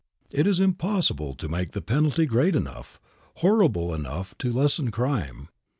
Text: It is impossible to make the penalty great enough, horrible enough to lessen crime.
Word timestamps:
It 0.31 0.47
is 0.47 0.59
impossible 0.59 1.35
to 1.35 1.47
make 1.47 1.73
the 1.73 1.79
penalty 1.81 2.25
great 2.25 2.55
enough, 2.55 2.99
horrible 3.35 3.93
enough 3.93 4.33
to 4.39 4.51
lessen 4.51 4.89
crime. 4.89 5.49